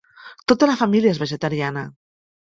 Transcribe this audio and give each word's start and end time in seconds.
Tota 0.51 0.69
la 0.71 0.77
família 0.79 1.13
és 1.17 1.21
vegetariana. 1.25 1.87